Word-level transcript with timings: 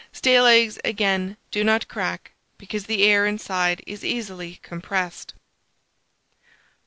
Stale 0.11 0.47
eggs, 0.47 0.79
again, 0.83 1.37
do 1.51 1.63
not 1.63 1.87
crack, 1.87 2.31
because 2.57 2.87
the 2.87 3.03
air 3.03 3.27
inside 3.27 3.83
is 3.85 4.03
easily 4.03 4.55
compressed. 4.63 5.35